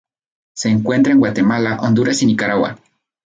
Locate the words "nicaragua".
2.25-2.79